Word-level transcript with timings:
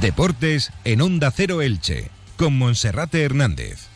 Deportes 0.00 0.72
en 0.84 1.00
Onda 1.00 1.30
Cero 1.30 1.62
Elche, 1.62 2.10
con 2.36 2.58
Monserrate 2.58 3.22
Hernández. 3.22 3.86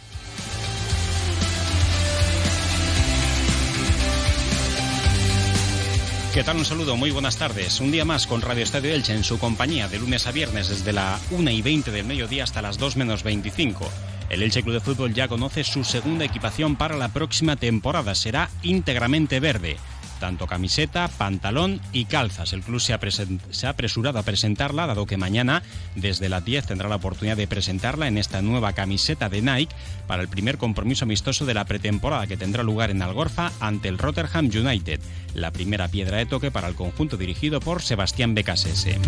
¿Qué 6.32 6.42
tal? 6.42 6.56
Un 6.56 6.64
saludo, 6.64 6.96
muy 6.96 7.10
buenas 7.10 7.36
tardes. 7.36 7.81
Un 7.81 7.90
día 7.90 8.06
más 8.06 8.26
con 8.26 8.40
Radio 8.40 8.64
Estadio 8.64 8.94
Elche 8.94 9.13
en 9.13 9.24
su 9.24 9.38
compañía 9.38 9.88
de 9.88 9.99
lunes 9.99 10.26
a 10.26 10.32
viernes 10.32 10.71
desde 10.71 10.94
la 10.94 11.21
1 11.32 11.50
y 11.50 11.60
20 11.60 11.90
del 11.90 12.06
mediodía 12.06 12.44
hasta 12.44 12.62
las 12.62 12.78
2 12.78 12.96
menos 12.96 13.22
25. 13.22 13.87
El 14.30 14.42
Elche 14.42 14.62
Club 14.62 14.74
de 14.74 14.80
Fútbol 14.80 15.12
ya 15.12 15.28
conoce 15.28 15.64
su 15.64 15.85
segunda 15.85 16.24
equipación 16.24 16.77
para 16.77 16.96
la 16.96 17.09
próxima 17.09 17.56
temporada. 17.56 18.14
Será 18.14 18.48
íntegramente 18.62 19.38
verde 19.38 19.76
tanto 20.20 20.47
camiseta, 20.47 21.09
pantalón 21.09 21.80
y 21.92 22.05
calzas. 22.05 22.52
El 22.52 22.62
club 22.62 22.80
se 22.80 22.92
ha, 22.92 23.69
apresurado 23.70 24.19
a 24.20 24.23
presentarla, 24.23 24.87
dado 24.87 25.06
que 25.06 25.16
mañana 25.16 25.65
desde 25.96 26.29
las 26.29 26.45
10 26.45 26.66
tendrá 26.66 26.88
la 26.88 26.96
oportunidad 26.96 27.37
de 27.37 27.48
presentarla 27.48 28.06
en 28.06 28.19
esta 28.19 28.43
nueva 28.43 28.73
camiseta 28.74 29.29
de 29.29 29.43
Nike 29.43 29.74
para 30.06 30.23
el 30.23 30.29
primer 30.29 30.59
compromiso 30.59 31.05
amistoso 31.05 31.46
de 31.46 31.55
la 31.55 31.65
pretemporada 31.65 32.29
que 32.29 32.37
tendrá 32.37 32.62
lugar 32.62 32.91
en 32.91 33.02
Algorfa 33.02 33.51
ante 33.59 33.88
el 33.88 33.98
Rotterdam 33.98 34.46
United, 34.46 35.01
la 35.34 35.51
primera 35.51 35.88
piedra 35.88 36.19
de 36.19 36.27
toque 36.27 36.52
para 36.52 36.68
el 36.68 36.77
conjunto 36.77 37.16
dirigido 37.16 37.59
por 37.59 37.82
Sebastián 37.82 38.34
Becasese. 38.34 38.98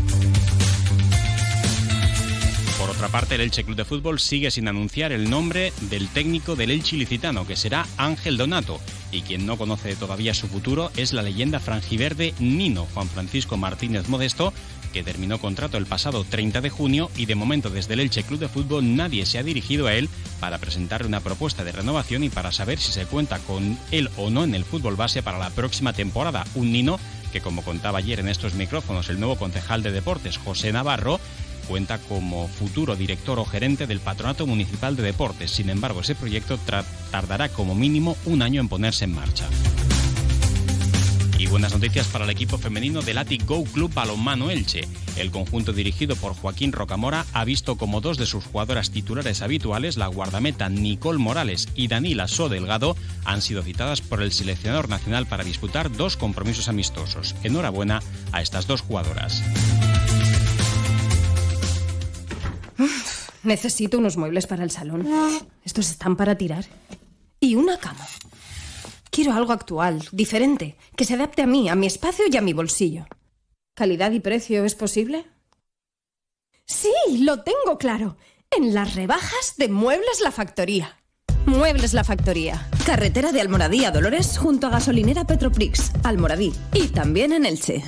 Otra 3.03 3.19
parte, 3.19 3.35
el 3.35 3.41
Elche 3.41 3.65
Club 3.65 3.75
de 3.75 3.85
Fútbol 3.85 4.21
sigue 4.21 4.53
sin 4.53 4.69
anunciar 4.69 5.11
el 5.11 5.29
nombre 5.29 5.73
del 5.91 6.07
técnico 6.07 6.55
del 6.55 6.71
Elche 6.71 6.95
ilicitano, 6.95 7.45
que 7.45 7.57
será 7.57 7.85
Ángel 7.97 8.37
Donato. 8.37 8.79
Y 9.11 9.23
quien 9.23 9.45
no 9.45 9.59
conoce 9.59 9.97
todavía 9.97 10.35
su 10.35 10.47
futuro 10.47 10.93
es 10.97 11.13
la 11.13 11.23
leyenda 11.23 11.59
franjiverde 11.59 12.33
Nino, 12.39 12.87
Juan 12.95 13.09
Francisco 13.09 13.57
Martínez 13.57 14.09
Modesto, 14.09 14.55
que 14.93 15.03
terminó 15.03 15.41
contrato 15.41 15.79
el 15.79 15.87
pasado 15.87 16.23
30 16.23 16.61
de 16.61 16.71
junio 16.71 17.11
y 17.17 17.27
de 17.27 17.35
momento 17.35 17.71
desde 17.71 17.95
el 17.95 18.01
Elche 18.01 18.23
Club 18.23 18.39
de 18.39 18.49
Fútbol 18.49 18.95
nadie 18.95 19.27
se 19.27 19.41
ha 19.41 19.43
dirigido 19.43 19.89
a 19.89 19.95
él 19.95 20.09
para 20.39 20.59
presentarle 20.59 21.09
una 21.09 21.19
propuesta 21.19 21.65
de 21.65 21.73
renovación 21.73 22.23
y 22.23 22.29
para 22.29 22.53
saber 22.53 22.79
si 22.79 22.93
se 22.93 23.07
cuenta 23.07 23.41
con 23.41 23.81
él 23.91 24.11
o 24.17 24.31
no 24.31 24.45
en 24.45 24.55
el 24.55 24.65
fútbol 24.65 24.95
base 24.95 25.25
para 25.25 25.39
la 25.39 25.51
próxima 25.51 25.93
temporada. 25.93 26.45
Un 26.55 26.71
Nino 26.71 27.01
que, 27.33 27.41
como 27.41 27.63
contaba 27.63 27.99
ayer 27.99 28.21
en 28.21 28.29
estos 28.29 28.55
micrófonos 28.55 29.09
el 29.09 29.19
nuevo 29.19 29.37
concejal 29.37 29.83
de 29.83 29.91
deportes, 29.91 30.37
José 30.37 30.71
Navarro, 30.71 31.19
cuenta 31.63 31.99
como 31.99 32.49
futuro 32.49 32.97
director 32.97 33.39
o 33.39 33.45
gerente 33.45 33.87
del 33.87 34.01
Patronato 34.01 34.47
Municipal 34.47 34.97
de 34.97 35.03
Deportes. 35.03 35.51
Sin 35.51 35.71
embargo, 35.71 36.01
ese 36.01 36.15
proyecto 36.15 36.59
tardará 37.11 37.49
como 37.49 37.75
mínimo 37.75 38.17
un 38.27 38.43
año 38.43 38.61
en 38.61 38.69
ponerse 38.69 39.05
en 39.05 39.15
marcha. 39.15 39.49
Y 41.43 41.49
buenas 41.49 41.73
noticias 41.73 42.07
para 42.07 42.23
el 42.23 42.31
equipo 42.31 42.57
femenino 42.57 43.03
del 43.03 43.19
Atic 43.19 43.45
Go 43.45 43.65
Club 43.65 43.93
Balonmano 43.93 44.49
Elche. 44.49 44.87
El 45.17 45.33
conjunto 45.33 45.73
dirigido 45.73 46.15
por 46.15 46.35
Joaquín 46.35 46.71
Rocamora 46.71 47.27
ha 47.33 47.45
visto 47.45 47.77
como 47.77 48.01
dos 48.01 48.17
de 48.17 48.27
sus 48.27 48.45
jugadoras 48.45 48.93
titulares 48.93 49.43
habituales, 49.43 49.97
la 49.97 50.07
guardameta 50.07 50.69
Nicole 50.69 51.19
Morales 51.19 51.69
y 51.75 51.89
Danila 51.89 52.29
So 52.29 52.49
Delgado, 52.49 52.97
han 53.25 53.43
sido 53.43 53.65
citadas 53.65 54.03
por 54.03 54.23
el 54.23 54.31
seleccionador 54.31 54.89
nacional 54.89 55.27
para 55.27 55.43
disputar 55.43 55.91
dos 55.91 56.17
compromisos 56.17 56.69
amistosos. 56.69 57.35
Enhorabuena 57.43 58.03
a 58.31 58.41
estas 58.41 58.69
dos 58.69 58.83
jugadoras. 58.83 59.43
Necesito 63.43 63.99
unos 63.99 64.17
muebles 64.17 64.47
para 64.47 64.65
el 64.65 64.71
salón. 64.71 65.09
Estos 65.65 65.91
están 65.91 66.17
para 66.17 66.37
tirar. 66.37 66.65
Y 67.41 67.55
una 67.55 67.79
cama. 67.79 68.07
Quiero 69.11 69.33
algo 69.35 69.53
actual, 69.53 70.09
diferente, 70.13 70.77
que 70.97 71.05
se 71.05 71.15
adapte 71.15 71.43
a 71.43 71.47
mí, 71.47 71.69
a 71.69 71.75
mi 71.75 71.87
espacio 71.87 72.25
y 72.31 72.37
a 72.37 72.41
mi 72.41 72.53
bolsillo. 72.53 73.07
¿Calidad 73.75 74.11
y 74.13 74.21
precio 74.21 74.65
es 74.65 74.75
posible? 74.75 75.27
Sí, 76.65 76.93
lo 77.21 77.43
tengo 77.43 77.79
claro. 77.79 78.17
En 78.51 78.75
las 78.75 78.95
rebajas 78.95 79.55
de 79.57 79.69
Muebles 79.69 80.21
La 80.23 80.31
Factoría. 80.31 80.99
Muebles 81.47 81.95
La 81.95 82.05
Factoría. 82.05 82.69
Carretera 82.87 83.33
de 83.33 83.41
Almoradí 83.41 83.85
a 83.85 83.91
Dolores 83.91 84.39
junto 84.39 84.67
a 84.67 84.71
gasolinera 84.71 85.27
Petroprix, 85.27 85.93
Almoradí 86.05 86.53
y 86.73 86.89
también 86.89 87.33
en 87.33 87.47
Elche. 87.47 87.83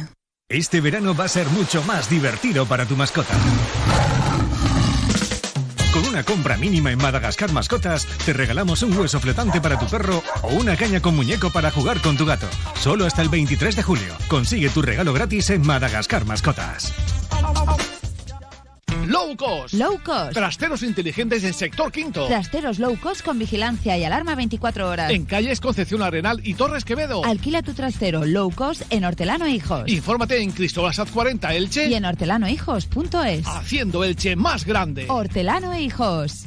Este 0.48 0.80
verano 0.80 1.14
va 1.14 1.24
a 1.24 1.28
ser 1.28 1.46
mucho 1.48 1.82
más 1.84 2.10
divertido 2.10 2.66
para 2.66 2.86
tu 2.86 2.96
mascota. 2.96 3.34
Una 6.14 6.22
compra 6.22 6.56
mínima 6.56 6.92
en 6.92 6.98
Madagascar 6.98 7.50
Mascotas, 7.50 8.06
te 8.24 8.32
regalamos 8.32 8.84
un 8.84 8.96
hueso 8.96 9.18
flotante 9.18 9.60
para 9.60 9.80
tu 9.80 9.86
perro 9.86 10.22
o 10.42 10.54
una 10.54 10.76
caña 10.76 11.02
con 11.02 11.16
muñeco 11.16 11.50
para 11.50 11.72
jugar 11.72 12.00
con 12.00 12.16
tu 12.16 12.24
gato. 12.24 12.46
Solo 12.78 13.04
hasta 13.04 13.20
el 13.20 13.28
23 13.28 13.74
de 13.74 13.82
julio. 13.82 14.14
Consigue 14.28 14.68
tu 14.68 14.80
regalo 14.80 15.12
gratis 15.12 15.50
en 15.50 15.66
Madagascar 15.66 16.24
Mascotas. 16.24 16.94
Low 19.34 19.36
cost. 19.36 19.74
Low 19.74 20.00
cost. 20.04 20.32
Trasteros 20.32 20.82
inteligentes 20.82 21.42
en 21.42 21.54
sector 21.54 21.90
quinto. 21.90 22.26
Trasteros 22.26 22.78
low 22.78 22.96
cost 23.00 23.24
con 23.24 23.38
vigilancia 23.38 23.98
y 23.98 24.04
alarma 24.04 24.34
24 24.36 24.88
horas. 24.88 25.10
En 25.10 25.24
calles 25.24 25.60
Concepción 25.60 26.02
Arenal 26.02 26.40
y 26.44 26.54
Torres 26.54 26.84
Quevedo. 26.84 27.24
Alquila 27.24 27.62
tu 27.62 27.74
trastero 27.74 28.24
low 28.24 28.52
cost 28.52 28.82
en 28.90 29.04
Hortelano 29.04 29.48
Hijos. 29.48 29.90
Infórmate 29.90 30.40
en 30.40 30.52
Cristóbal 30.52 30.94
Saz 30.94 31.10
40 31.10 31.54
Elche. 31.54 31.88
Y 31.88 31.94
en 31.94 32.04
hortelanohijos.es. 32.04 33.46
Haciendo 33.46 34.04
Elche 34.04 34.36
más 34.36 34.64
grande. 34.64 35.06
Hortelano 35.08 35.76
Hijos. 35.76 36.46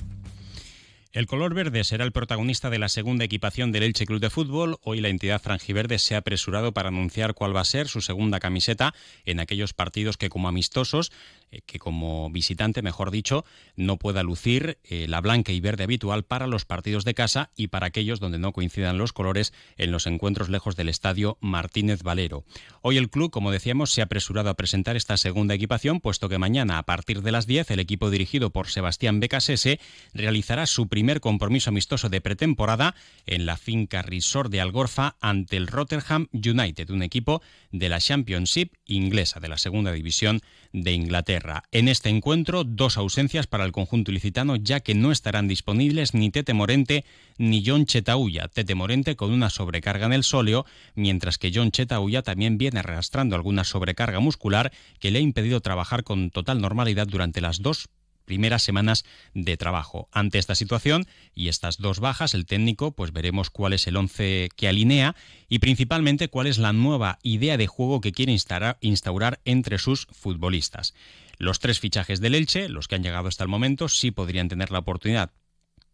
El 1.18 1.26
color 1.26 1.56
verde 1.56 1.84
será 1.84 2.06
el 2.06 2.12
protagonista 2.12 2.70
de 2.70 2.78
la 2.78 2.90
segunda 2.90 3.26
equipación 3.26 3.72
del 3.72 3.82
Elche 3.82 4.06
Club 4.06 4.20
de 4.20 4.30
Fútbol. 4.30 4.78
Hoy 4.84 5.02
la 5.02 5.08
entidad 5.08 5.42
franjiverde 5.42 5.98
se 5.98 6.14
ha 6.14 6.20
apresurado 6.20 6.74
para 6.74 6.90
anunciar 6.90 7.34
cuál 7.34 7.56
va 7.56 7.62
a 7.62 7.66
ser 7.66 7.88
su 7.88 8.02
segunda 8.02 8.40
camiseta 8.40 8.94
en 9.26 9.40
aquellos 9.40 9.74
partidos 9.74 10.18
que 10.18 10.30
como 10.30 10.48
amistosos 10.48 11.12
eh, 11.52 11.62
que 11.66 11.80
como 11.80 12.30
visitante, 12.30 12.82
mejor 12.82 13.12
dicho, 13.12 13.46
no 13.76 13.98
pueda 13.98 14.24
lucir 14.24 14.80
eh, 14.84 15.08
la 15.08 15.22
blanca 15.22 15.52
y 15.52 15.60
verde 15.60 15.84
habitual 15.84 16.24
para 16.24 16.48
los 16.48 16.66
partidos 16.66 17.06
de 17.06 17.14
casa 17.14 17.52
y 17.56 17.68
para 17.68 17.88
aquellos 17.88 18.20
donde 18.20 18.38
no 18.38 18.52
coincidan 18.52 18.98
los 18.98 19.14
colores 19.14 19.54
en 19.78 19.92
los 19.92 20.08
encuentros 20.08 20.50
lejos 20.50 20.76
del 20.76 20.90
estadio 20.90 21.38
Martínez 21.40 22.04
Valero. 22.04 22.44
Hoy 22.82 22.98
el 22.98 23.10
club, 23.10 23.32
como 23.32 23.52
decíamos, 23.52 23.92
se 23.92 24.02
ha 24.02 24.06
apresurado 24.06 24.50
a 24.50 24.56
presentar 24.56 24.96
esta 24.96 25.18
segunda 25.18 25.54
equipación, 25.54 26.02
puesto 26.02 26.28
que 26.30 26.38
mañana, 26.38 26.78
a 26.78 26.84
partir 26.84 27.22
de 27.22 27.32
las 27.32 27.48
10, 27.48 27.72
el 27.72 27.80
equipo 27.80 28.10
dirigido 28.10 28.50
por 28.50 28.68
Sebastián 28.68 29.20
Becasese 29.20 29.80
realizará 30.14 30.66
su 30.66 30.88
primer 30.88 31.22
compromiso 31.22 31.70
amistoso 31.70 32.10
de 32.10 32.22
pretemporada 32.22 32.96
en 33.26 33.46
la 33.46 33.58
finca 33.58 34.02
Resort 34.02 34.52
de 34.52 34.62
Algorfa 34.62 35.16
ante 35.22 35.58
el 35.58 35.68
Rotterdam 35.68 36.28
United, 36.34 36.90
un 36.90 37.04
equipo 37.04 37.42
de 37.72 37.90
la 37.90 38.00
Championship 38.00 38.74
inglesa, 38.86 39.40
de 39.40 39.48
la 39.48 39.58
segunda 39.58 39.92
división 39.92 40.42
de 40.74 40.92
Inglaterra. 40.92 41.37
En 41.72 41.88
este 41.88 42.10
encuentro, 42.10 42.64
dos 42.64 42.98
ausencias 42.98 43.48
para 43.48 43.66
el 43.66 43.72
conjunto 43.72 44.12
ilicitano, 44.12 44.56
ya 44.56 44.80
que 44.80 44.96
no 44.96 45.12
estarán 45.12 45.48
disponibles 45.48 46.14
ni 46.14 46.32
Tete 46.32 46.54
Morente 46.54 47.06
ni 47.38 47.64
John 47.66 47.86
Chetauya. 47.86 48.48
Tete 48.48 48.76
Morente 48.76 49.16
con 49.16 49.32
una 49.32 49.50
sobrecarga 49.50 50.06
en 50.06 50.14
el 50.14 50.24
sóleo, 50.24 50.66
mientras 50.96 51.38
que 51.38 51.52
John 51.54 51.72
Chetauya 51.72 52.24
también 52.24 52.58
viene 52.58 52.80
arrastrando 52.80 53.36
alguna 53.36 53.64
sobrecarga 53.64 54.20
muscular 54.20 54.72
que 55.00 55.12
le 55.12 55.20
ha 55.20 55.22
impedido 55.22 55.62
trabajar 55.62 56.04
con 56.04 56.32
total 56.32 56.62
normalidad 56.62 57.08
durante 57.08 57.42
las 57.42 57.62
dos 57.62 57.90
primeras 58.28 58.62
semanas 58.62 59.06
de 59.34 59.58
trabajo. 59.58 60.10
Ante 60.12 60.38
esta 60.38 60.54
situación 60.54 61.08
y 61.34 61.48
estas 61.48 61.78
dos 61.78 62.00
bajas, 62.00 62.36
el 62.36 62.46
técnico, 62.46 62.92
pues 62.92 63.12
veremos 63.14 63.50
cuál 63.50 63.74
es 63.74 63.88
el 63.88 63.96
once 63.96 64.50
que 64.56 64.68
alinea 64.68 65.16
y 65.48 65.60
principalmente 65.60 66.28
cuál 66.28 66.46
es 66.46 66.60
la 66.60 66.74
nueva 66.74 67.18
idea 67.24 67.58
de 67.58 67.68
juego 67.68 68.02
que 68.02 68.12
quiere 68.12 68.36
instaurar 68.82 69.40
entre 69.46 69.80
sus 69.80 70.08
futbolistas. 70.12 70.94
Los 71.38 71.60
tres 71.60 71.80
fichajes 71.80 72.20
del 72.20 72.36
Elche, 72.36 72.70
los 72.70 72.88
que 72.88 72.96
han 72.96 73.04
llegado 73.04 73.28
hasta 73.28 73.44
el 73.44 73.50
momento, 73.50 73.90
sí 73.90 74.12
podrían 74.12 74.48
tener 74.48 74.72
la 74.72 74.80
oportunidad 74.80 75.32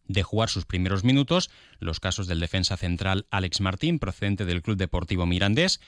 de 0.08 0.24
jugar 0.24 0.50
sus 0.50 0.66
primeros 0.66 1.04
minutos, 1.04 1.50
los 1.80 2.00
casos 2.00 2.28
del 2.28 2.40
defensa 2.40 2.78
central 2.78 3.26
Alex 3.30 3.62
Martín, 3.62 4.00
procedente 4.00 4.46
del 4.46 4.62
Club 4.62 4.78
Deportivo 4.78 5.26
Mirandés, 5.26 5.80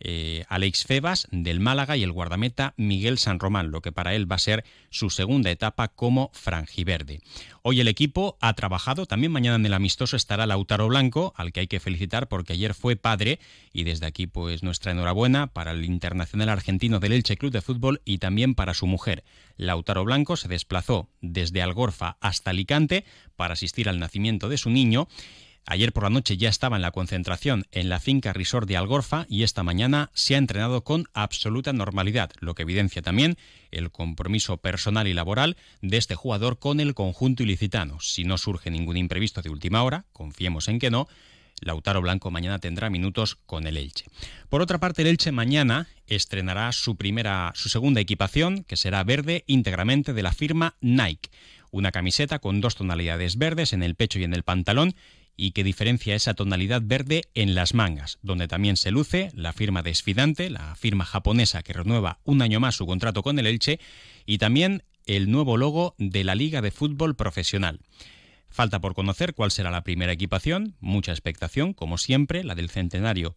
eh, 0.00 0.44
Alex 0.48 0.84
Febas 0.84 1.28
del 1.30 1.60
Málaga 1.60 1.96
y 1.96 2.02
el 2.02 2.12
guardameta 2.12 2.74
Miguel 2.76 3.18
San 3.18 3.38
Román, 3.38 3.70
lo 3.70 3.80
que 3.82 3.92
para 3.92 4.14
él 4.14 4.30
va 4.30 4.36
a 4.36 4.40
ser 4.40 4.64
su 4.90 5.10
segunda 5.10 5.50
etapa 5.50 5.88
como 5.88 6.30
franjiverde. 6.32 7.20
Hoy 7.62 7.80
el 7.80 7.88
equipo 7.88 8.36
ha 8.40 8.54
trabajado, 8.54 9.06
también 9.06 9.30
mañana 9.30 9.56
en 9.56 9.66
el 9.66 9.74
amistoso 9.74 10.16
estará 10.16 10.46
Lautaro 10.46 10.88
Blanco, 10.88 11.32
al 11.36 11.52
que 11.52 11.60
hay 11.60 11.66
que 11.68 11.78
felicitar 11.78 12.28
porque 12.28 12.54
ayer 12.54 12.74
fue 12.74 12.96
padre 12.96 13.38
y 13.72 13.84
desde 13.84 14.06
aquí 14.06 14.26
pues 14.26 14.62
nuestra 14.62 14.92
enhorabuena 14.92 15.46
para 15.46 15.70
el 15.70 15.84
internacional 15.84 16.48
argentino 16.48 16.98
del 16.98 17.12
Elche 17.12 17.36
Club 17.36 17.52
de 17.52 17.62
Fútbol 17.62 18.02
y 18.04 18.18
también 18.18 18.54
para 18.54 18.74
su 18.74 18.86
mujer. 18.86 19.22
Lautaro 19.56 20.04
Blanco 20.04 20.36
se 20.36 20.48
desplazó 20.48 21.08
desde 21.20 21.62
Algorfa 21.62 22.16
hasta 22.20 22.50
Alicante 22.50 23.04
para 23.36 23.54
asistir 23.54 23.88
al 23.88 23.98
nacimiento 23.98 24.48
de 24.48 24.58
su 24.58 24.70
niño 24.70 25.08
Ayer 25.66 25.92
por 25.92 26.02
la 26.02 26.10
noche 26.10 26.36
ya 26.36 26.48
estaba 26.48 26.76
en 26.76 26.82
la 26.82 26.90
concentración 26.90 27.64
en 27.70 27.88
la 27.88 28.00
finca 28.00 28.32
Resort 28.32 28.68
de 28.68 28.76
Algorfa 28.76 29.26
y 29.28 29.44
esta 29.44 29.62
mañana 29.62 30.10
se 30.12 30.34
ha 30.34 30.38
entrenado 30.38 30.82
con 30.82 31.06
absoluta 31.14 31.72
normalidad, 31.72 32.30
lo 32.40 32.54
que 32.54 32.62
evidencia 32.62 33.00
también 33.00 33.36
el 33.70 33.90
compromiso 33.90 34.56
personal 34.56 35.06
y 35.06 35.14
laboral 35.14 35.56
de 35.80 35.96
este 35.96 36.14
jugador 36.14 36.58
con 36.58 36.80
el 36.80 36.94
conjunto 36.94 37.42
ilicitano. 37.42 38.00
Si 38.00 38.24
no 38.24 38.38
surge 38.38 38.70
ningún 38.70 38.96
imprevisto 38.96 39.40
de 39.40 39.50
última 39.50 39.82
hora, 39.82 40.04
confiemos 40.12 40.68
en 40.68 40.78
que 40.78 40.90
no, 40.90 41.06
Lautaro 41.60 42.02
Blanco 42.02 42.30
mañana 42.30 42.58
tendrá 42.58 42.90
minutos 42.90 43.36
con 43.46 43.66
el 43.66 43.76
Elche. 43.76 44.06
Por 44.48 44.62
otra 44.62 44.78
parte, 44.78 45.02
el 45.02 45.08
Elche 45.08 45.32
mañana 45.32 45.88
estrenará 46.06 46.72
su 46.72 46.96
primera, 46.96 47.52
su 47.54 47.68
segunda 47.68 48.00
equipación, 48.00 48.64
que 48.64 48.76
será 48.76 49.04
verde 49.04 49.44
íntegramente 49.46 50.12
de 50.12 50.22
la 50.22 50.32
firma 50.32 50.76
Nike. 50.80 51.30
Una 51.70 51.92
camiseta 51.92 52.38
con 52.38 52.60
dos 52.60 52.74
tonalidades 52.74 53.38
verdes 53.38 53.72
en 53.72 53.82
el 53.82 53.94
pecho 53.94 54.18
y 54.18 54.24
en 54.24 54.34
el 54.34 54.42
pantalón 54.42 54.94
y 55.36 55.52
que 55.52 55.64
diferencia 55.64 56.14
esa 56.14 56.34
tonalidad 56.34 56.82
verde 56.84 57.22
en 57.34 57.54
las 57.54 57.74
mangas, 57.74 58.18
donde 58.22 58.48
también 58.48 58.76
se 58.76 58.90
luce 58.90 59.30
la 59.34 59.52
firma 59.52 59.82
de 59.82 59.94
Sfidante, 59.94 60.50
la 60.50 60.74
firma 60.76 61.04
japonesa 61.04 61.62
que 61.62 61.72
renueva 61.72 62.20
un 62.24 62.42
año 62.42 62.60
más 62.60 62.76
su 62.76 62.86
contrato 62.86 63.22
con 63.22 63.38
el 63.38 63.46
Elche, 63.46 63.80
y 64.26 64.38
también 64.38 64.84
el 65.06 65.30
nuevo 65.30 65.56
logo 65.56 65.94
de 65.98 66.24
la 66.24 66.34
Liga 66.34 66.60
de 66.60 66.70
Fútbol 66.70 67.16
Profesional. 67.16 67.80
Falta 68.48 68.80
por 68.80 68.94
conocer 68.94 69.34
cuál 69.34 69.50
será 69.50 69.70
la 69.70 69.82
primera 69.82 70.12
equipación, 70.12 70.76
mucha 70.80 71.12
expectación, 71.12 71.72
como 71.72 71.98
siempre, 71.98 72.44
la 72.44 72.54
del 72.54 72.70
centenario 72.70 73.36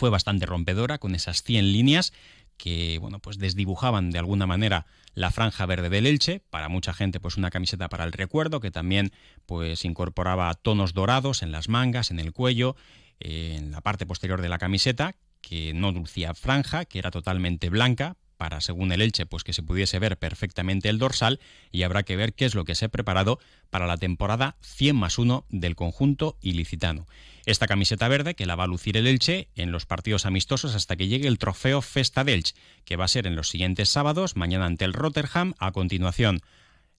fue 0.00 0.08
bastante 0.08 0.46
rompedora 0.46 0.96
con 0.96 1.14
esas 1.14 1.42
100 1.42 1.72
líneas 1.72 2.14
que 2.62 2.98
bueno, 2.98 3.20
pues 3.20 3.38
desdibujaban 3.38 4.10
de 4.10 4.18
alguna 4.18 4.46
manera 4.46 4.84
la 5.14 5.30
franja 5.30 5.64
verde 5.64 5.88
del 5.88 6.06
Elche, 6.06 6.40
para 6.50 6.68
mucha 6.68 6.92
gente 6.92 7.18
pues 7.18 7.38
una 7.38 7.50
camiseta 7.50 7.88
para 7.88 8.04
el 8.04 8.12
recuerdo 8.12 8.60
que 8.60 8.70
también 8.70 9.12
pues 9.46 9.86
incorporaba 9.86 10.52
tonos 10.54 10.92
dorados 10.92 11.42
en 11.42 11.52
las 11.52 11.70
mangas, 11.70 12.10
en 12.10 12.20
el 12.20 12.32
cuello, 12.32 12.76
en 13.18 13.70
la 13.70 13.80
parte 13.80 14.04
posterior 14.04 14.42
de 14.42 14.50
la 14.50 14.58
camiseta, 14.58 15.14
que 15.40 15.72
no 15.72 15.90
lucía 15.90 16.34
franja, 16.34 16.84
que 16.84 16.98
era 16.98 17.10
totalmente 17.10 17.70
blanca, 17.70 18.16
para, 18.36 18.62
según 18.62 18.90
el 18.90 19.02
Elche, 19.02 19.26
pues 19.26 19.44
que 19.44 19.52
se 19.52 19.62
pudiese 19.62 19.98
ver 19.98 20.18
perfectamente 20.18 20.88
el 20.88 20.98
dorsal 20.98 21.40
y 21.70 21.82
habrá 21.82 22.04
que 22.04 22.16
ver 22.16 22.32
qué 22.32 22.46
es 22.46 22.54
lo 22.54 22.64
que 22.64 22.74
se 22.74 22.86
ha 22.86 22.88
preparado 22.88 23.38
para 23.68 23.86
la 23.86 23.98
temporada 23.98 24.56
100 24.62 24.96
más 24.96 25.18
1 25.18 25.44
del 25.50 25.76
conjunto 25.76 26.38
ilicitano. 26.40 27.06
Esta 27.46 27.66
camiseta 27.66 28.08
verde 28.08 28.34
que 28.34 28.46
la 28.46 28.56
va 28.56 28.64
a 28.64 28.68
lucir 28.68 28.96
el 28.96 29.06
Elche 29.06 29.48
en 29.54 29.72
los 29.72 29.86
partidos 29.86 30.26
amistosos 30.26 30.74
hasta 30.74 30.96
que 30.96 31.08
llegue 31.08 31.28
el 31.28 31.38
trofeo 31.38 31.82
Festa 31.82 32.24
del 32.24 32.36
Elche, 32.36 32.54
que 32.84 32.96
va 32.96 33.04
a 33.04 33.08
ser 33.08 33.26
en 33.26 33.36
los 33.36 33.48
siguientes 33.48 33.88
sábados, 33.88 34.36
mañana 34.36 34.66
ante 34.66 34.84
el 34.84 34.92
Rotterdam, 34.92 35.54
a 35.58 35.72
continuación 35.72 36.40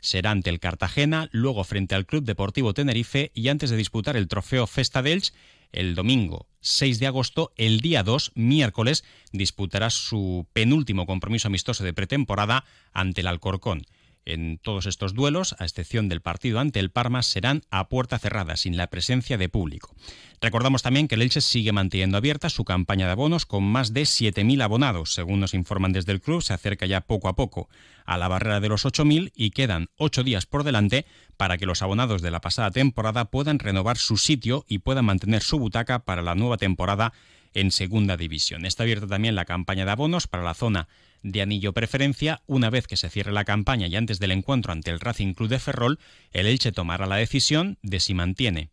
será 0.02 0.32
ante 0.32 0.50
el 0.50 0.60
Cartagena, 0.60 1.30
luego 1.32 1.64
frente 1.64 1.96
al 1.96 2.06
Club 2.06 2.26
Deportivo 2.26 2.74
Tenerife 2.74 3.32
y 3.34 3.48
antes 3.48 3.70
de 3.70 3.78
disputar 3.78 4.18
el 4.18 4.28
trofeo 4.28 4.68
Festa 4.68 5.02
del 5.02 5.14
Elche, 5.14 5.34
el 5.72 5.96
domingo 5.96 6.48
6 6.60 7.00
de 7.00 7.08
agosto, 7.08 7.54
el 7.56 7.80
día 7.80 8.04
2, 8.04 8.34
miércoles, 8.36 9.06
disputará 9.32 9.90
su 9.90 10.48
penúltimo 10.52 11.06
compromiso 11.06 11.48
amistoso 11.48 11.84
de 11.84 11.94
pretemporada 11.94 12.66
ante 12.92 13.22
el 13.22 13.28
Alcorcón. 13.28 13.86
En 14.26 14.60
todos 14.60 14.86
estos 14.86 15.14
duelos, 15.14 15.56
a 15.58 15.66
excepción 15.66 16.08
del 16.08 16.22
partido 16.22 16.60
ante 16.60 16.80
el 16.80 16.92
Parma, 16.92 17.24
serán 17.24 17.64
a 17.72 17.90
puerta 17.90 18.20
cerrada, 18.20 18.56
sin 18.56 18.78
la 18.78 18.88
presencia 18.88 19.38
de 19.38 19.50
público. 19.50 19.96
Recordamos 20.40 20.84
también 20.84 21.08
que 21.08 21.16
el 21.16 21.24
Elche 21.24 21.42
sigue 21.42 21.72
manteniendo 21.72 22.18
abierta 22.18 22.50
su 22.50 22.64
campaña 22.64 23.08
de 23.08 23.14
abonos 23.14 23.46
con 23.46 23.64
más 23.64 23.94
de 23.94 24.04
7.000 24.04 24.62
abonados. 24.64 25.14
Según 25.14 25.40
nos 25.40 25.54
informan 25.54 25.92
desde 25.92 26.12
el 26.12 26.22
club, 26.22 26.42
se 26.42 26.54
acerca 26.54 26.86
ya 26.86 27.02
poco 27.02 27.30
a 27.30 27.36
poco 27.36 27.70
a 28.06 28.18
la 28.18 28.28
barrera 28.28 28.60
de 28.60 28.70
los 28.70 28.86
8.000 28.86 29.32
y 29.36 29.52
quedan 29.52 29.90
8 29.98 30.24
días 30.24 30.46
por 30.46 30.64
delante 30.64 31.06
para 31.38 31.58
que 31.58 31.66
los 31.66 31.82
abonados 31.82 32.22
de 32.22 32.32
la 32.32 32.42
pasada 32.42 32.72
temporada 32.72 33.26
puedan 33.26 33.60
renovar 33.60 33.98
su 33.98 34.18
sitio 34.18 34.66
y 34.68 34.80
puedan 34.80 35.06
mantener 35.06 35.42
su 35.42 35.58
butaca 35.60 36.06
para 36.06 36.22
la 36.22 36.36
nueva 36.36 36.58
temporada 36.58 37.14
en 37.54 37.72
Segunda 37.72 38.18
División. 38.18 38.66
Está 38.66 38.84
abierta 38.84 39.08
también 39.08 39.36
la 39.36 39.46
campaña 39.46 39.86
de 39.86 39.92
abonos 39.92 40.28
para 40.28 40.44
la 40.44 40.54
zona 40.54 40.88
de 41.24 41.42
anillo 41.42 41.74
preferencia. 41.74 42.42
Una 42.48 42.70
vez 42.70 42.88
que 42.88 42.98
se 42.98 43.10
cierre 43.10 43.32
la 43.32 43.46
campaña 43.46 43.88
y 43.88 43.96
antes 43.96 44.20
del 44.20 44.32
encuentro 44.32 44.72
ante 44.72 44.92
el 44.92 45.00
Racing 45.00 45.34
Club 45.34 45.50
de 45.50 45.60
Ferrol, 45.60 46.00
el 46.32 46.48
Elche 46.48 46.72
tomará 46.72 47.06
la 47.06 47.18
decisión 47.18 47.78
de 47.82 48.00
si 48.00 48.14
mantiene, 48.14 48.70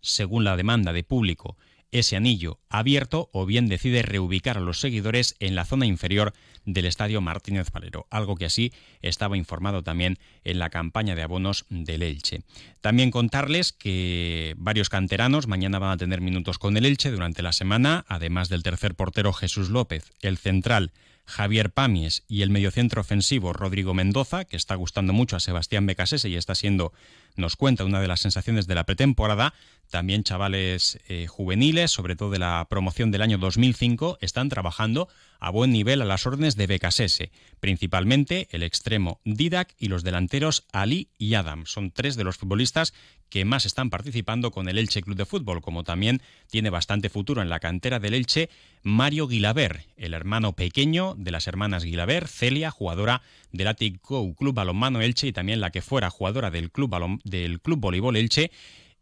según 0.00 0.44
la 0.44 0.56
demanda 0.56 0.92
de 0.92 1.04
público, 1.04 1.56
ese 1.92 2.16
anillo 2.16 2.60
abierto 2.68 3.30
o 3.32 3.46
bien 3.46 3.68
decide 3.68 4.02
reubicar 4.02 4.58
a 4.58 4.60
los 4.60 4.80
seguidores 4.80 5.36
en 5.40 5.54
la 5.54 5.64
zona 5.64 5.86
inferior 5.86 6.32
del 6.64 6.84
Estadio 6.84 7.20
Martínez 7.20 7.70
Valero, 7.72 8.06
algo 8.10 8.36
que 8.36 8.44
así 8.44 8.72
estaba 9.02 9.36
informado 9.36 9.82
también 9.82 10.18
en 10.44 10.58
la 10.58 10.70
campaña 10.70 11.14
de 11.14 11.22
abonos 11.22 11.66
del 11.68 12.02
Elche. 12.02 12.42
También 12.80 13.10
contarles 13.10 13.72
que 13.72 14.54
varios 14.56 14.88
canteranos 14.88 15.46
mañana 15.46 15.78
van 15.78 15.92
a 15.92 15.96
tener 15.96 16.20
minutos 16.20 16.58
con 16.58 16.76
el 16.76 16.86
Elche 16.86 17.10
durante 17.10 17.42
la 17.42 17.52
semana, 17.52 18.04
además 18.08 18.48
del 18.48 18.62
tercer 18.62 18.94
portero 18.94 19.32
Jesús 19.32 19.70
López, 19.70 20.12
el 20.20 20.38
central 20.38 20.92
Javier 21.30 21.70
Pamies 21.70 22.24
y 22.28 22.42
el 22.42 22.50
mediocentro 22.50 23.00
ofensivo 23.00 23.52
Rodrigo 23.52 23.94
Mendoza, 23.94 24.44
que 24.44 24.56
está 24.56 24.74
gustando 24.74 25.12
mucho 25.12 25.36
a 25.36 25.40
Sebastián 25.40 25.86
Becasese 25.86 26.28
y 26.28 26.36
está 26.36 26.54
siendo, 26.54 26.92
nos 27.36 27.56
cuenta, 27.56 27.84
una 27.84 28.00
de 28.00 28.08
las 28.08 28.20
sensaciones 28.20 28.66
de 28.66 28.74
la 28.74 28.84
pretemporada. 28.84 29.54
También 29.90 30.24
chavales 30.24 31.00
eh, 31.08 31.26
juveniles, 31.26 31.90
sobre 31.90 32.16
todo 32.16 32.30
de 32.30 32.38
la 32.38 32.66
promoción 32.68 33.10
del 33.10 33.22
año 33.22 33.38
2005, 33.38 34.18
están 34.20 34.48
trabajando 34.48 35.08
a 35.40 35.50
buen 35.50 35.72
nivel 35.72 36.02
a 36.02 36.04
las 36.04 36.26
órdenes 36.26 36.56
de 36.56 36.66
Becasese, 36.66 37.32
principalmente 37.58 38.48
el 38.50 38.62
extremo 38.62 39.20
Didac 39.24 39.74
y 39.78 39.88
los 39.88 40.04
delanteros 40.04 40.66
Ali 40.72 41.08
y 41.18 41.34
Adam. 41.34 41.66
Son 41.66 41.90
tres 41.90 42.16
de 42.16 42.24
los 42.24 42.36
futbolistas 42.36 42.92
que 43.30 43.44
más 43.44 43.64
están 43.64 43.90
participando 43.90 44.50
con 44.50 44.68
el 44.68 44.76
Elche 44.76 45.02
Club 45.02 45.16
de 45.16 45.24
Fútbol, 45.24 45.62
como 45.62 45.84
también 45.84 46.20
tiene 46.50 46.68
bastante 46.68 47.08
futuro 47.08 47.40
en 47.40 47.48
la 47.48 47.60
cantera 47.60 48.00
del 48.00 48.14
Elche 48.14 48.50
Mario 48.82 49.28
Guilaber, 49.28 49.86
el 49.96 50.14
hermano 50.14 50.54
pequeño 50.54 51.14
de 51.16 51.30
las 51.30 51.46
hermanas 51.46 51.84
Guilaber, 51.84 52.28
Celia, 52.28 52.70
jugadora 52.70 53.22
del 53.52 53.68
Atic 53.68 54.00
Club 54.00 54.54
Balonmano 54.54 55.00
Elche 55.00 55.28
y 55.28 55.32
también 55.32 55.60
la 55.60 55.70
que 55.70 55.80
fuera 55.80 56.10
jugadora 56.10 56.50
del 56.50 56.70
Club, 56.70 57.20
del 57.24 57.60
Club 57.60 57.80
Voleibol 57.80 58.16
Elche, 58.16 58.50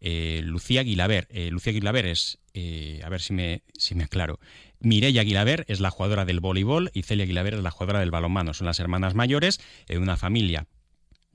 eh, 0.01 0.43
Lucía 0.45 0.83
Guilaber. 0.83 1.27
Eh, 1.31 1.51
Lucía 1.51 1.73
Guilaber 1.73 2.07
es, 2.07 2.39
eh, 2.59 3.01
a 3.05 3.09
ver 3.09 3.21
si 3.21 3.33
me, 3.33 3.63
si 3.77 3.95
me 3.95 4.05
aclaro, 4.05 4.41
Mireia 4.81 5.23
Guilaber 5.23 5.65
es 5.69 5.79
la 5.79 5.91
jugadora 5.91 6.25
del 6.25 6.41
voleibol 6.41 6.91
y 6.93 7.03
Celia 7.03 7.25
Guilaber 7.25 7.55
es 7.55 7.63
la 7.63 7.71
jugadora 7.71 8.01
del 8.01 8.11
balonmano. 8.11 8.53
Son 8.53 8.67
las 8.67 8.81
hermanas 8.81 9.15
mayores 9.15 9.61
de 9.87 9.99
una 9.99 10.17
familia 10.17 10.67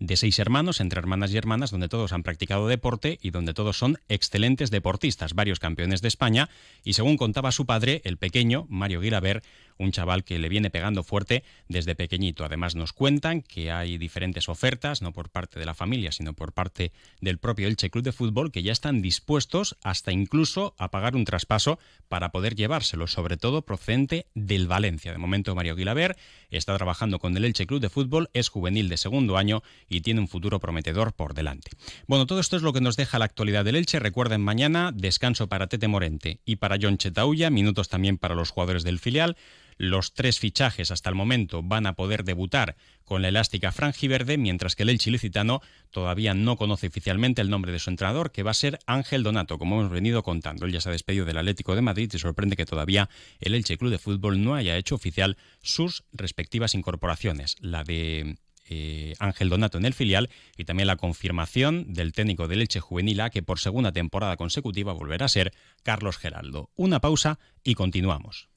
de 0.04 0.18
seis 0.18 0.38
hermanos, 0.38 0.82
entre 0.82 1.00
hermanas 1.00 1.32
y 1.32 1.38
hermanas, 1.38 1.72
donde 1.72 1.88
todos 1.88 2.12
han 2.12 2.24
practicado 2.24 2.68
deporte 2.68 3.20
y 3.22 3.30
donde 3.30 3.54
todos 3.54 3.78
son 3.78 4.00
excelentes 4.10 4.70
deportistas, 4.70 5.34
varios 5.34 5.60
campeones 5.60 6.02
de 6.02 6.10
España, 6.10 6.50
y 6.84 6.94
según 6.94 7.16
contaba 7.16 7.54
su 7.54 7.66
padre, 7.66 8.02
el 8.04 8.18
pequeño, 8.18 8.66
Mario 8.68 9.00
Guilaber, 9.00 9.44
un 9.78 9.92
chaval 9.92 10.24
que 10.24 10.40
le 10.40 10.50
viene 10.50 10.70
pegando 10.70 11.04
fuerte 11.04 11.44
desde 11.70 11.96
pequeñito. 11.96 12.44
Además 12.44 12.76
nos 12.76 12.92
cuentan 12.92 13.42
que 13.42 13.72
hay 13.72 13.98
diferentes 13.98 14.50
ofertas, 14.50 15.02
no 15.02 15.14
por 15.14 15.30
parte 15.30 15.58
de 15.58 15.66
la 15.66 15.74
familia, 15.74 16.12
sino 16.12 16.34
por 16.34 16.52
parte 16.52 16.92
del 17.22 17.38
propio 17.38 17.68
Elche 17.68 17.90
Club 17.90 18.04
de 18.04 18.12
Fútbol, 18.12 18.52
que 18.52 18.62
ya 18.62 18.74
están 18.74 19.02
dispuestos 19.02 19.78
hasta 19.84 20.12
incluso 20.12 20.76
a 20.78 20.92
pagar 20.92 21.16
un 21.16 21.26
traspaso 21.26 21.80
para 22.10 22.32
poder 22.32 22.56
llevárselo, 22.56 23.08
sobre 23.08 23.38
todo 23.38 23.64
procedente 23.64 24.28
del 24.36 24.68
Valencia. 24.68 25.14
De 25.14 25.18
momento 25.18 25.56
Mario 25.56 25.76
Guilaber 25.76 26.18
está 26.50 26.76
trabajando 26.76 27.20
con 27.20 27.36
el 27.38 27.46
Elche 27.46 27.66
Club 27.66 27.80
de 27.80 27.90
Fútbol, 27.90 28.30
es 28.34 28.50
juvenil 28.50 28.90
de 28.90 28.98
segundo 28.98 29.38
año 29.38 29.64
tiene 30.02 30.20
un 30.20 30.28
futuro 30.28 30.60
prometedor 30.60 31.14
por 31.14 31.34
delante. 31.34 31.72
Bueno, 32.08 32.26
todo 32.26 32.40
esto 32.40 32.56
es 32.56 32.64
lo 32.64 32.74
que 32.74 32.82
nos 32.82 32.96
deja 32.96 33.20
la 33.20 33.26
actualidad 33.26 33.66
del 33.66 33.76
Elche. 33.76 34.00
Recuerden 34.00 34.42
mañana 34.42 34.92
descanso 34.94 35.48
para 35.48 35.68
Tete 35.68 35.88
Morente 35.88 36.40
y 36.46 36.58
para 36.58 36.78
John 36.82 36.98
Chetauya, 36.98 37.50
minutos 37.50 37.90
también 37.90 38.18
para 38.18 38.36
los 38.36 38.50
jugadores 38.50 38.84
del 38.84 39.00
filial. 39.00 39.36
Los 39.78 40.14
tres 40.14 40.40
fichajes 40.40 40.92
hasta 40.92 41.10
el 41.10 41.16
momento 41.16 41.64
van 41.64 41.86
a 41.88 41.94
poder 41.94 42.24
debutar 42.24 42.76
con 43.04 43.22
la 43.22 43.30
elástica 43.30 43.72
franjiverde, 43.72 44.38
mientras 44.38 44.76
que 44.76 44.84
el 44.84 44.90
Elche 44.90 45.10
ilicitano 45.10 45.62
todavía 45.92 46.34
no 46.34 46.56
conoce 46.58 46.88
oficialmente 46.88 47.42
el 47.42 47.50
nombre 47.50 47.72
de 47.72 47.80
su 47.80 47.90
entrenador, 47.90 48.32
que 48.32 48.44
va 48.44 48.52
a 48.52 48.56
ser 48.56 48.80
Ángel 48.86 49.24
Donato, 49.24 49.58
como 49.58 49.80
hemos 49.80 49.92
venido 49.92 50.24
contando. 50.24 50.66
Él 50.66 50.72
ya 50.72 50.82
se 50.82 50.90
ha 50.90 50.92
despedido 50.92 51.26
del 51.26 51.38
Atlético 51.38 51.76
de 51.76 51.82
Madrid 51.82 52.10
y 52.14 52.20
sorprende 52.20 52.56
que 52.56 52.66
todavía 52.66 53.10
el 53.40 53.56
Elche 53.56 53.78
Club 53.78 53.92
de 53.92 53.98
Fútbol 53.98 54.44
no 54.44 54.56
haya 54.56 54.78
hecho 54.78 54.96
oficial 54.96 55.38
sus 55.62 56.04
respectivas 56.14 56.76
incorporaciones, 56.76 57.56
la 57.60 57.84
de 57.84 58.38
eh, 58.70 59.14
Ángel 59.20 59.50
Donato 59.50 59.78
en 59.78 59.86
el 59.86 59.94
filial 59.94 60.30
y 60.58 60.66
también 60.66 60.88
la 60.88 60.96
confirmación 60.96 61.94
del 61.94 62.14
técnico 62.14 62.48
del 62.48 62.62
Elche 62.62 62.80
Juvenil 62.80 63.22
A 63.22 63.30
que 63.30 63.44
por 63.44 63.60
segunda 63.60 63.92
temporada 63.92 64.38
consecutiva 64.38 64.94
volverá 64.94 65.26
a 65.26 65.30
ser 65.30 65.54
Carlos 65.84 66.18
Geraldo. 66.18 66.70
Una 66.76 67.00
pausa 67.00 67.40
y 67.64 67.76
continuamos. 67.76 68.50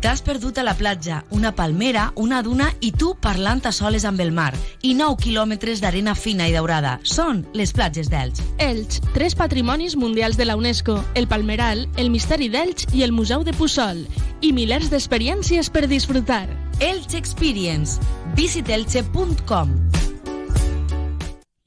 T'has 0.00 0.22
perdut 0.24 0.56
a 0.56 0.62
la 0.64 0.72
platja, 0.74 1.26
una 1.28 1.52
palmera, 1.52 2.06
una 2.16 2.40
duna 2.42 2.70
i 2.80 2.88
tu 2.96 3.10
parlant 3.20 3.60
a 3.68 3.72
soles 3.72 4.06
amb 4.08 4.22
el 4.24 4.32
mar. 4.32 4.54
I 4.80 4.94
9 4.96 5.18
quilòmetres 5.20 5.82
d'arena 5.84 6.14
fina 6.16 6.46
i 6.48 6.54
daurada. 6.56 6.94
Són 7.04 7.42
les 7.52 7.74
platges 7.76 8.08
d'Elx. 8.08 8.40
Elx, 8.64 9.02
tres 9.12 9.36
patrimonis 9.36 9.98
mundials 10.00 10.40
de 10.40 10.48
la 10.48 10.56
UNESCO, 10.56 10.96
el 11.14 11.28
Palmeral, 11.28 11.84
el 12.00 12.08
Misteri 12.08 12.48
d'Elx 12.48 12.88
i 12.96 13.04
el 13.04 13.12
Museu 13.12 13.44
de 13.44 13.52
Pussol. 13.52 14.06
I 14.40 14.54
milers 14.56 14.88
d'experiències 14.88 15.68
per 15.68 15.84
disfrutar. 15.84 16.46
Elx 16.80 17.14
Experience. 17.14 18.00
visitelche.com 18.34 19.90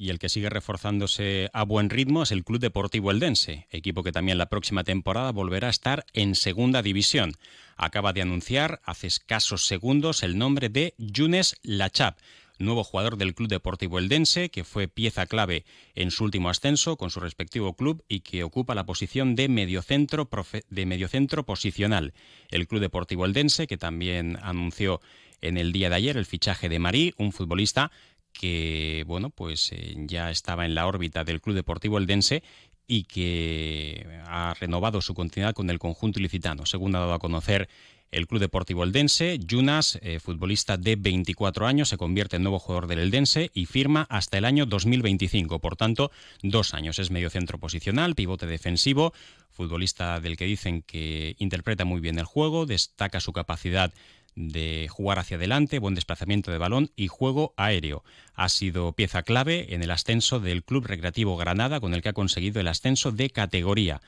y 0.03 0.09
el 0.09 0.19
que 0.19 0.27
sigue 0.27 0.49
reforzándose 0.49 1.49
a 1.53 1.63
buen 1.63 1.89
ritmo 1.89 2.23
es 2.23 2.31
el 2.33 2.43
Club 2.43 2.59
Deportivo 2.59 3.09
Eldense, 3.09 3.67
equipo 3.71 4.03
que 4.03 4.11
también 4.11 4.37
la 4.37 4.49
próxima 4.49 4.83
temporada 4.83 5.31
volverá 5.31 5.67
a 5.67 5.69
estar 5.69 6.05
en 6.11 6.35
Segunda 6.35 6.81
División. 6.81 7.35
Acaba 7.77 8.11
de 8.11 8.21
anunciar 8.21 8.81
hace 8.83 9.07
escasos 9.07 9.65
segundos 9.65 10.21
el 10.21 10.37
nombre 10.37 10.67
de 10.67 10.93
Yunes 10.97 11.55
Lachap, 11.63 12.17
nuevo 12.63 12.83
jugador 12.83 13.17
del 13.17 13.35
Club 13.35 13.49
Deportivo 13.49 13.99
Eldense, 13.99 14.49
que 14.49 14.63
fue 14.63 14.87
pieza 14.87 15.25
clave 15.25 15.65
en 15.95 16.11
su 16.11 16.23
último 16.23 16.49
ascenso 16.49 16.97
con 16.97 17.09
su 17.09 17.19
respectivo 17.19 17.75
club 17.75 18.03
y 18.07 18.21
que 18.21 18.43
ocupa 18.43 18.75
la 18.75 18.85
posición 18.85 19.35
de 19.35 19.49
mediocentro, 19.49 20.29
de 20.69 20.85
mediocentro 20.85 21.45
posicional. 21.45 22.13
El 22.49 22.67
Club 22.67 22.81
Deportivo 22.81 23.25
Eldense, 23.25 23.67
que 23.67 23.77
también 23.77 24.37
anunció 24.41 25.01
en 25.41 25.57
el 25.57 25.71
día 25.71 25.89
de 25.89 25.95
ayer 25.95 26.17
el 26.17 26.25
fichaje 26.25 26.69
de 26.69 26.79
Marí, 26.79 27.13
un 27.17 27.31
futbolista 27.31 27.91
que 28.33 29.03
bueno, 29.07 29.29
pues 29.29 29.71
eh, 29.71 29.93
ya 30.07 30.31
estaba 30.31 30.65
en 30.65 30.75
la 30.75 30.87
órbita 30.87 31.23
del 31.23 31.39
Club 31.39 31.55
Deportivo 31.55 31.97
Eldense 31.97 32.43
y 32.87 33.03
que 33.03 34.05
ha 34.27 34.53
renovado 34.59 35.01
su 35.01 35.13
continuidad 35.13 35.53
con 35.53 35.69
el 35.69 35.79
conjunto 35.79 36.19
ilicitano, 36.19 36.65
según 36.65 36.95
ha 36.95 36.99
dado 36.99 37.13
a 37.13 37.19
conocer 37.19 37.69
el 38.13 38.27
Club 38.27 38.39
Deportivo 38.39 38.83
Eldense. 38.83 39.39
Yunas, 39.39 39.97
eh, 40.01 40.19
futbolista 40.19 40.77
de 40.77 40.95
24 40.95 41.65
años, 41.65 41.89
se 41.89 41.97
convierte 41.97 42.35
en 42.35 42.43
nuevo 42.43 42.59
jugador 42.59 42.87
del 42.87 42.99
Eldense 42.99 43.49
y 43.53 43.65
firma 43.65 44.05
hasta 44.09 44.37
el 44.37 44.45
año 44.45 44.65
2025. 44.65 45.59
Por 45.59 45.75
tanto, 45.75 46.11
dos 46.41 46.73
años. 46.73 46.99
Es 46.99 47.11
medio 47.11 47.29
centro 47.29 47.57
posicional, 47.57 48.15
pivote 48.15 48.45
defensivo, 48.45 49.13
futbolista 49.49 50.19
del 50.19 50.37
que 50.37 50.45
dicen 50.45 50.81
que 50.83 51.35
interpreta 51.39 51.85
muy 51.85 52.01
bien 52.01 52.19
el 52.19 52.25
juego, 52.25 52.65
destaca 52.65 53.19
su 53.19 53.33
capacidad 53.33 53.93
de 54.35 54.87
jugar 54.89 55.19
hacia 55.19 55.37
adelante, 55.37 55.79
buen 55.79 55.95
desplazamiento 55.95 56.51
de 56.51 56.57
balón 56.57 56.91
y 56.95 57.07
juego 57.07 57.53
aéreo. 57.57 58.03
Ha 58.33 58.49
sido 58.49 58.93
pieza 58.93 59.23
clave 59.23 59.73
en 59.73 59.83
el 59.83 59.91
ascenso 59.91 60.39
del 60.39 60.63
Club 60.63 60.85
Recreativo 60.85 61.37
Granada, 61.37 61.79
con 61.79 61.93
el 61.93 62.01
que 62.01 62.09
ha 62.09 62.13
conseguido 62.13 62.59
el 62.59 62.67
ascenso 62.67 63.11
de 63.11 63.29
categoría. 63.29 64.01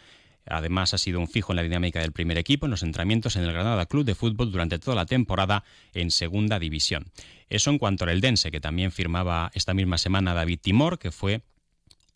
Además, 0.48 0.94
ha 0.94 0.98
sido 0.98 1.20
un 1.20 1.28
fijo 1.28 1.52
en 1.52 1.58
la 1.58 1.64
dinámica 1.64 2.00
del 2.00 2.12
primer 2.12 2.38
equipo 2.38 2.68
en 2.68 2.72
los 2.72 2.84
entrenamientos 2.84 3.36
en 3.36 3.44
el 3.44 3.54
Granada 3.54 3.88
Club 3.88 4.06
de 4.06 4.16
Fútbol 4.16 4.52
durante 4.52 4.78
toda 4.78 4.96
la 4.96 5.06
temporada 5.06 5.64
en 5.94 6.12
Segunda 6.12 6.60
División. 6.60 7.08
Eso 7.50 7.72
en 7.72 7.80
cuanto 7.80 8.04
al 8.04 8.12
Eldense, 8.12 8.52
que 8.52 8.62
también 8.62 8.92
firmaba 8.92 9.52
esta 9.56 9.74
misma 9.74 9.98
semana 9.98 10.34
David 10.34 10.60
Timor, 10.62 11.00
que 11.00 11.12
fue 11.12 11.42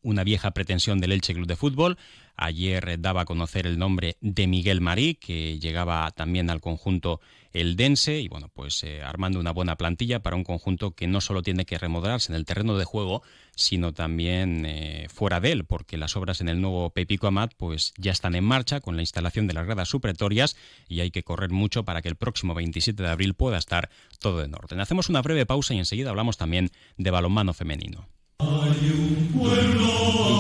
una 0.01 0.23
vieja 0.23 0.51
pretensión 0.51 0.99
del 0.99 1.11
Elche 1.11 1.33
Club 1.33 1.47
de 1.47 1.55
Fútbol. 1.55 1.97
Ayer 2.41 3.01
daba 3.01 3.21
a 3.21 3.25
conocer 3.25 3.67
el 3.67 3.77
nombre 3.77 4.15
de 4.21 4.47
Miguel 4.47 4.79
Marí, 4.79 5.15
que 5.15 5.59
llegaba 5.59 6.09
también 6.11 6.49
al 6.49 6.61
conjunto 6.61 7.19
el 7.51 7.75
Dense 7.75 8.21
y 8.21 8.29
bueno, 8.29 8.47
pues 8.53 8.81
eh, 8.83 9.01
armando 9.01 9.41
una 9.41 9.51
buena 9.51 9.75
plantilla 9.75 10.21
para 10.21 10.37
un 10.37 10.45
conjunto 10.45 10.91
que 10.91 11.05
no 11.07 11.19
solo 11.19 11.41
tiene 11.41 11.65
que 11.65 11.77
remodelarse 11.77 12.31
en 12.31 12.37
el 12.37 12.45
terreno 12.45 12.77
de 12.77 12.85
juego, 12.85 13.23
sino 13.55 13.91
también 13.91 14.65
eh, 14.65 15.07
fuera 15.09 15.41
de 15.41 15.51
él, 15.51 15.65
porque 15.65 15.97
las 15.97 16.15
obras 16.15 16.39
en 16.39 16.47
el 16.47 16.61
nuevo 16.61 16.91
Pepico 16.91 17.27
Amat 17.27 17.53
pues 17.57 17.93
ya 17.97 18.13
están 18.13 18.35
en 18.35 18.45
marcha 18.45 18.79
con 18.79 18.95
la 18.95 19.01
instalación 19.01 19.45
de 19.45 19.53
las 19.53 19.65
gradas 19.65 19.89
supletorias 19.89 20.55
y 20.87 21.01
hay 21.01 21.11
que 21.11 21.23
correr 21.23 21.49
mucho 21.49 21.83
para 21.83 22.01
que 22.01 22.07
el 22.07 22.15
próximo 22.15 22.53
27 22.53 23.03
de 23.03 23.09
abril 23.09 23.33
pueda 23.33 23.57
estar 23.57 23.89
todo 24.17 24.45
en 24.45 24.55
orden. 24.55 24.79
Hacemos 24.79 25.09
una 25.09 25.21
breve 25.21 25.45
pausa 25.45 25.73
y 25.73 25.79
enseguida 25.79 26.11
hablamos 26.11 26.37
también 26.37 26.71
de 26.95 27.11
balonmano 27.11 27.53
femenino. 27.53 28.07
Hay 28.39 28.91
un 28.91 29.29
pueblo 29.37 29.89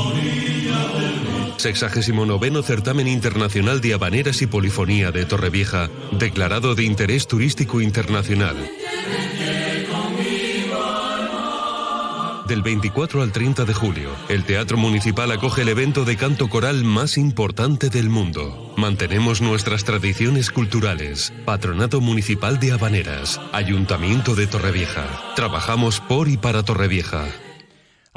orilla 0.07 0.87
del 0.97 1.28
69 1.59 2.63
Certamen 2.63 3.07
Internacional 3.07 3.81
de 3.81 3.93
Habaneras 3.93 4.41
y 4.41 4.47
Polifonía 4.47 5.11
de 5.11 5.25
Torrevieja, 5.25 5.89
declarado 6.11 6.75
de 6.75 6.83
interés 6.83 7.27
turístico 7.27 7.81
internacional. 7.81 8.55
Del 12.47 12.63
24 12.63 13.21
al 13.21 13.31
30 13.31 13.65
de 13.65 13.73
julio, 13.75 14.09
el 14.27 14.43
Teatro 14.43 14.75
Municipal 14.75 15.31
acoge 15.31 15.61
el 15.61 15.69
evento 15.69 16.03
de 16.03 16.17
canto 16.17 16.49
coral 16.49 16.83
más 16.83 17.15
importante 17.17 17.89
del 17.89 18.09
mundo. 18.09 18.73
Mantenemos 18.75 19.39
nuestras 19.39 19.83
tradiciones 19.83 20.49
culturales. 20.49 21.31
Patronato 21.45 22.01
Municipal 22.01 22.59
de 22.59 22.71
Habaneras, 22.71 23.39
Ayuntamiento 23.51 24.33
de 24.33 24.47
Torrevieja. 24.47 25.05
Trabajamos 25.35 25.99
por 25.99 26.27
y 26.27 26.37
para 26.37 26.63
Torrevieja. 26.63 27.27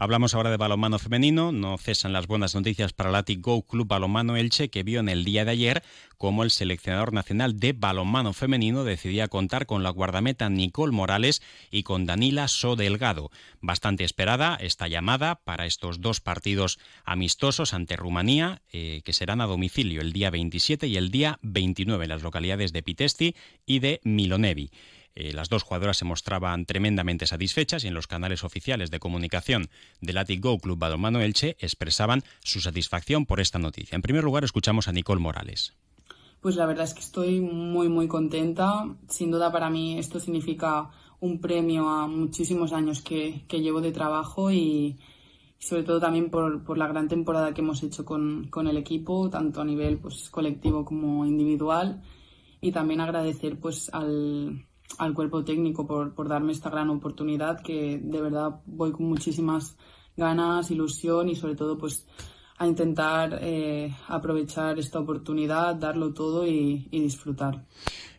Hablamos 0.02 0.34
ahora 0.34 0.50
de 0.50 0.56
balonmano 0.56 0.98
femenino. 0.98 1.52
No 1.52 1.78
cesan 1.78 2.12
las 2.12 2.26
buenas 2.26 2.56
noticias 2.56 2.92
para 2.92 3.16
el 3.16 3.40
Go 3.40 3.62
Club 3.62 3.86
Balonmano 3.86 4.36
Elche, 4.36 4.68
que 4.68 4.82
vio 4.82 4.98
en 4.98 5.08
el 5.08 5.24
día 5.24 5.44
de 5.44 5.52
ayer 5.52 5.84
como 6.18 6.42
el 6.42 6.50
seleccionador 6.50 7.12
nacional 7.12 7.60
de 7.60 7.72
balonmano 7.72 8.32
femenino 8.32 8.82
decidía 8.82 9.28
contar 9.28 9.64
con 9.64 9.84
la 9.84 9.90
guardameta 9.90 10.50
Nicole 10.50 10.90
Morales 10.90 11.40
y 11.70 11.84
con 11.84 12.04
Danila 12.04 12.48
So 12.48 12.74
Delgado. 12.74 13.30
Bastante 13.60 14.02
esperada 14.02 14.56
esta 14.56 14.88
llamada 14.88 15.36
para 15.36 15.66
estos 15.66 16.00
dos 16.00 16.20
partidos 16.20 16.80
amistosos 17.04 17.72
ante 17.72 17.94
Rumanía, 17.94 18.60
eh, 18.72 19.02
que 19.04 19.12
serán 19.12 19.40
a 19.40 19.46
domicilio 19.46 20.00
el 20.00 20.12
día 20.12 20.30
27 20.30 20.88
y 20.88 20.96
el 20.96 21.12
día 21.12 21.38
29 21.42 22.06
en 22.06 22.08
las 22.08 22.22
localidades 22.22 22.72
de 22.72 22.82
Pitesti 22.82 23.36
y 23.66 23.78
de 23.78 24.00
Milonevi. 24.02 24.72
Eh, 25.14 25.32
las 25.32 25.48
dos 25.48 25.62
jugadoras 25.62 25.98
se 25.98 26.04
mostraban 26.04 26.64
tremendamente 26.64 27.26
satisfechas 27.26 27.84
y 27.84 27.88
en 27.88 27.94
los 27.94 28.06
canales 28.06 28.44
oficiales 28.44 28.90
de 28.90 28.98
comunicación 28.98 29.68
del 30.00 30.18
Atic 30.18 30.42
Go 30.42 30.58
Club 30.58 30.78
Balonmano 30.78 31.20
Elche 31.20 31.56
expresaban 31.58 32.22
su 32.40 32.60
satisfacción 32.60 33.26
por 33.26 33.40
esta 33.40 33.58
noticia. 33.58 33.96
En 33.96 34.02
primer 34.02 34.24
lugar, 34.24 34.44
escuchamos 34.44 34.88
a 34.88 34.92
Nicole 34.92 35.20
Morales. 35.20 35.74
Pues 36.40 36.56
la 36.56 36.66
verdad 36.66 36.84
es 36.84 36.94
que 36.94 37.00
estoy 37.00 37.40
muy, 37.40 37.88
muy 37.88 38.08
contenta. 38.08 38.84
Sin 39.08 39.30
duda 39.30 39.52
para 39.52 39.70
mí 39.70 39.98
esto 39.98 40.18
significa 40.18 40.90
un 41.20 41.40
premio 41.40 41.88
a 41.88 42.08
muchísimos 42.08 42.72
años 42.72 43.00
que, 43.00 43.44
llevo 43.48 43.80
de 43.80 43.92
trabajo 43.92 44.50
y, 44.50 44.98
sobre 45.58 45.84
todo 45.84 46.00
también 46.00 46.30
por, 46.30 46.64
por, 46.64 46.78
la 46.78 46.88
gran 46.88 47.06
temporada 47.06 47.54
que 47.54 47.60
hemos 47.60 47.82
hecho 47.84 48.04
con, 48.04 48.48
con, 48.48 48.66
el 48.66 48.76
equipo, 48.76 49.30
tanto 49.30 49.60
a 49.60 49.64
nivel 49.64 49.98
pues, 49.98 50.30
colectivo 50.30 50.84
como 50.84 51.24
individual. 51.26 52.02
Y 52.60 52.72
también 52.72 53.00
agradecer 53.00 53.60
pues, 53.60 53.88
al, 53.92 54.66
al 54.98 55.14
cuerpo 55.14 55.44
técnico 55.44 55.86
por, 55.86 56.14
por 56.14 56.28
darme 56.28 56.52
esta 56.52 56.70
gran 56.70 56.90
oportunidad 56.90 57.62
que 57.62 57.98
de 58.02 58.20
verdad 58.20 58.60
voy 58.66 58.92
con 58.92 59.06
muchísimas 59.06 59.76
ganas, 60.16 60.70
ilusión 60.70 61.28
y 61.28 61.36
sobre 61.36 61.54
todo 61.54 61.78
pues 61.78 62.06
a 62.62 62.66
intentar 62.66 63.38
eh, 63.42 63.92
aprovechar 64.06 64.78
esta 64.78 65.00
oportunidad, 65.00 65.74
darlo 65.74 66.12
todo 66.14 66.46
y, 66.46 66.88
disfrutar. 66.90 67.64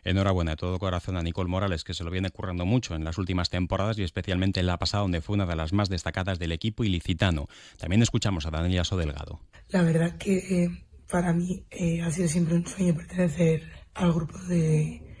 Enhorabuena 0.04 0.50
de 0.52 0.56
todo 0.58 0.78
corazón 0.78 1.16
a 1.16 1.22
Nicole 1.22 1.48
Morales, 1.48 1.82
que 1.82 1.94
se 1.94 2.04
lo 2.04 2.10
viene 2.10 2.28
currando 2.28 2.66
mucho 2.66 2.94
en 2.94 3.04
las 3.04 3.16
últimas 3.16 3.48
temporadas 3.48 3.98
y 3.98 4.02
especialmente 4.02 4.60
en 4.60 4.66
la 4.66 4.76
pasada, 4.76 5.02
donde 5.02 5.22
fue 5.22 5.34
una 5.34 5.46
de 5.46 5.56
las 5.56 5.72
más 5.72 5.88
destacadas 5.88 6.38
del 6.38 6.52
equipo 6.52 6.84
ilicitano. 6.84 7.46
También 7.78 8.02
escuchamos 8.02 8.44
a 8.44 8.50
Daniela 8.50 8.84
Sodelgado. 8.84 9.40
La 9.70 9.82
verdad 9.82 10.18
que 10.18 10.36
eh, 10.36 10.84
para 11.10 11.32
mí 11.32 11.64
eh, 11.70 12.02
ha 12.02 12.10
sido 12.10 12.28
siempre 12.28 12.56
un 12.56 12.66
sueño 12.66 12.94
pertenecer 12.94 13.62
al 13.94 14.12
grupo 14.12 14.38
de, 14.40 15.13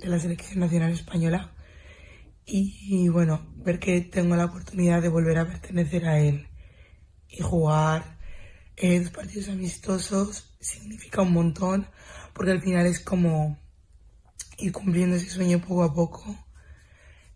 de 0.00 0.08
la 0.08 0.18
selección 0.18 0.60
nacional 0.60 0.92
española. 0.92 1.52
Y, 2.46 3.08
bueno, 3.08 3.46
ver 3.56 3.78
que 3.78 4.00
tengo 4.00 4.34
la 4.34 4.46
oportunidad 4.46 5.02
de 5.02 5.08
volver 5.08 5.38
a 5.38 5.46
pertenecer 5.46 6.06
a 6.06 6.18
él 6.18 6.48
y 7.28 7.42
jugar 7.42 8.18
en 8.76 9.04
dos 9.04 9.12
partidos 9.12 9.48
amistosos 9.48 10.56
significa 10.58 11.22
un 11.22 11.32
montón 11.32 11.86
porque 12.32 12.50
al 12.50 12.60
final 12.60 12.86
es 12.86 12.98
como 12.98 13.56
ir 14.58 14.72
cumpliendo 14.72 15.16
ese 15.16 15.30
sueño 15.30 15.60
poco 15.60 15.84
a 15.84 15.94
poco, 15.94 16.36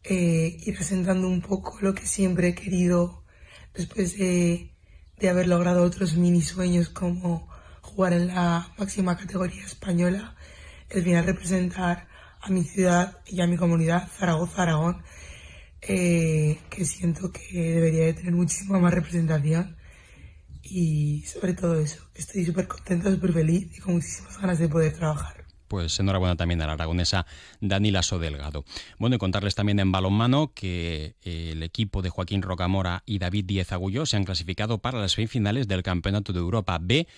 eh, 0.03 0.59
ir 0.65 0.77
asentando 0.79 1.29
un 1.29 1.41
poco 1.41 1.79
lo 1.81 1.95
que 1.95 2.07
siempre 2.07 2.49
he 2.49 2.55
querido 2.55 3.25
después 3.73 4.19
de, 4.19 4.75
de 5.19 5.29
haber 5.29 5.47
logrado 5.47 5.85
otros 5.85 6.17
mini 6.17 6.43
sueños 6.43 6.89
como 6.89 7.49
jugar 7.83 8.15
en 8.15 8.29
la 8.29 8.73
máxima 8.79 9.17
categoría 9.17 9.65
española, 9.65 10.35
el 10.91 11.05
final 11.05 11.25
representar 11.25 12.09
a 12.45 12.51
mi 12.51 12.63
ciudad 12.63 13.19
y 13.27 13.41
a 13.41 13.47
mi 13.47 13.57
comunidad, 13.57 14.09
Zaragoza, 14.09 14.63
Aragón, 14.63 15.03
eh, 15.81 16.59
que 16.69 16.85
siento 16.85 17.33
que 17.33 17.59
debería 17.59 18.05
de 18.07 18.15
tener 18.15 18.33
muchísima 18.33 18.79
más 18.79 18.93
representación. 18.93 19.77
Y 20.63 21.23
sobre 21.23 21.55
todo 21.55 21.79
eso, 21.79 22.03
estoy 22.15 22.45
súper 22.45 22.67
contenta, 22.67 23.11
súper 23.11 23.33
feliz 23.33 23.69
y 23.77 23.81
con 23.81 23.95
muchísimas 23.95 24.39
ganas 24.41 24.59
de 24.59 24.69
poder 24.69 24.93
trabajar 24.93 25.45
pues 25.67 25.99
enhorabuena 25.99 26.37
también 26.37 26.63
a 26.63 26.69
la 26.69 26.75
aragonesa 26.75 27.27
Danila 27.61 28.05
Sodelgado. 28.05 28.65
Bueno, 28.97 29.17
y 29.17 29.19
contarles 29.19 29.57
también 29.57 29.81
en 29.81 29.91
balonmano 29.91 30.53
que 30.55 31.17
eh, 31.23 31.51
el 31.51 31.65
equipo 31.65 32.01
de 32.01 32.11
Joaquín 32.11 32.43
Rocamora 32.43 33.03
y 33.07 33.19
David 33.19 33.47
Díez 33.47 33.73
Agulló 33.73 34.07
se 34.07 34.17
han 34.17 34.25
clasificado 34.25 34.79
para 34.79 35.01
las 35.01 35.13
semifinales 35.13 35.67
del 35.67 35.83
Campeonato 35.83 36.33
de 36.33 36.39
Europa 36.39 36.79
B 36.81 37.09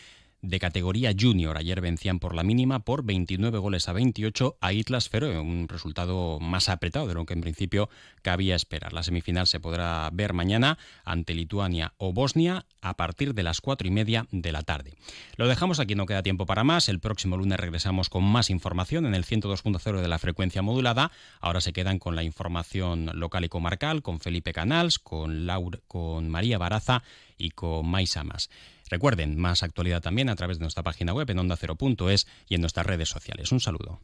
de 0.42 0.58
categoría 0.58 1.12
junior. 1.18 1.56
Ayer 1.56 1.80
vencían 1.80 2.18
por 2.18 2.34
la 2.34 2.42
mínima 2.42 2.80
por 2.80 3.04
29 3.04 3.58
goles 3.58 3.88
a 3.88 3.92
28 3.92 4.58
a 4.60 4.72
Islas 4.72 5.08
Feroe, 5.08 5.38
un 5.38 5.68
resultado 5.68 6.38
más 6.40 6.68
apretado 6.68 7.06
de 7.06 7.14
lo 7.14 7.26
que 7.26 7.34
en 7.34 7.40
principio 7.40 7.88
cabía 8.22 8.56
esperar. 8.56 8.92
La 8.92 9.02
semifinal 9.02 9.46
se 9.46 9.60
podrá 9.60 10.08
ver 10.12 10.32
mañana 10.32 10.78
ante 11.04 11.34
Lituania 11.34 11.94
o 11.98 12.12
Bosnia 12.12 12.66
a 12.80 12.94
partir 12.94 13.34
de 13.34 13.42
las 13.42 13.60
cuatro 13.60 13.88
y 13.88 13.90
media 13.90 14.26
de 14.30 14.52
la 14.52 14.62
tarde. 14.62 14.94
Lo 15.36 15.48
dejamos 15.48 15.80
aquí, 15.80 15.94
no 15.94 16.06
queda 16.06 16.22
tiempo 16.22 16.46
para 16.46 16.64
más. 16.64 16.88
El 16.88 17.00
próximo 17.00 17.36
lunes 17.36 17.58
regresamos 17.58 18.08
con 18.08 18.24
más 18.24 18.50
información 18.50 19.06
en 19.06 19.14
el 19.14 19.24
102.0 19.24 20.00
de 20.00 20.08
la 20.08 20.18
frecuencia 20.18 20.62
modulada. 20.62 21.10
Ahora 21.40 21.60
se 21.60 21.72
quedan 21.72 21.98
con 21.98 22.16
la 22.16 22.22
información 22.22 23.10
local 23.14 23.44
y 23.44 23.48
comarcal, 23.48 24.02
con 24.02 24.20
Felipe 24.20 24.52
Canals, 24.52 24.98
con, 24.98 25.46
Laura, 25.46 25.80
con 25.88 26.28
María 26.28 26.58
Baraza 26.58 27.02
y 27.38 27.50
con 27.50 27.88
Mais 27.88 28.16
Amas. 28.16 28.50
Recuerden, 28.90 29.38
más 29.38 29.62
actualidad 29.62 30.00
también 30.00 30.28
a 30.28 30.36
través 30.36 30.58
de 30.58 30.62
nuestra 30.62 30.82
página 30.82 31.12
web 31.12 31.30
en 31.30 31.38
onda0.es 31.38 32.26
y 32.48 32.54
en 32.54 32.60
nuestras 32.60 32.86
redes 32.86 33.08
sociales. 33.08 33.52
Un 33.52 33.60
saludo. 33.60 34.00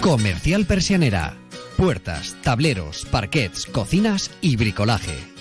Comercial 0.00 0.66
Persianera. 0.66 1.36
Puertas, 1.76 2.36
tableros, 2.42 3.06
parquets, 3.06 3.66
cocinas 3.66 4.30
y 4.40 4.56
bricolaje. 4.56 5.32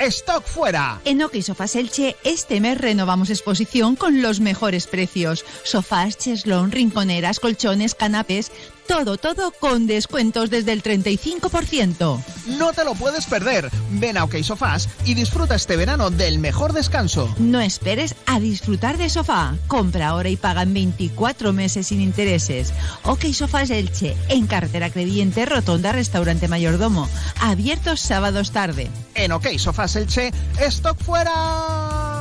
Stock 0.00 0.44
fuera. 0.44 1.00
En 1.04 1.22
OK 1.22 1.40
Sofás 1.40 1.76
Elche, 1.76 2.16
este 2.24 2.60
mes 2.60 2.78
renovamos 2.78 3.30
exposición 3.30 3.96
con 3.96 4.22
los 4.22 4.40
mejores 4.40 4.86
precios. 4.86 5.44
Sofás, 5.62 6.18
cheslón, 6.18 6.72
rinconeras, 6.72 7.40
colchones, 7.40 7.94
canapés, 7.94 8.52
todo, 8.86 9.16
todo 9.16 9.52
con 9.52 9.86
descuentos 9.86 10.50
desde 10.50 10.72
el 10.72 10.82
35%. 10.82 12.22
No 12.58 12.72
te 12.72 12.84
lo 12.84 12.94
puedes 12.94 13.26
perder. 13.26 13.70
Ven 13.92 14.16
a 14.16 14.24
OK 14.24 14.36
Sofás 14.42 14.88
y 15.04 15.14
disfruta 15.14 15.54
este 15.54 15.76
verano 15.76 16.10
del 16.10 16.38
mejor 16.38 16.72
descanso. 16.72 17.34
No 17.38 17.60
esperes 17.60 18.14
a 18.26 18.40
disfrutar 18.40 18.98
de 18.98 19.08
sofá. 19.08 19.54
Compra 19.66 20.08
ahora 20.08 20.28
y 20.28 20.36
paga 20.36 20.62
en 20.62 20.74
24 20.74 21.52
meses 21.52 21.88
sin 21.88 22.00
intereses. 22.00 22.72
OK 23.04 23.24
Sofás 23.32 23.70
Elche, 23.70 24.16
en 24.28 24.46
carretera 24.46 24.90
Crevillente, 24.90 25.46
Rotonda, 25.46 25.92
Restaurante 25.92 26.48
Mayordomo. 26.48 27.08
Abiertos 27.40 28.00
sábados 28.00 28.50
tarde. 28.50 28.90
En 29.14 29.32
OK 29.32 29.46
Sofás 29.58 29.96
Elche, 29.96 30.32
stock 30.60 30.98
fuera. 31.02 32.13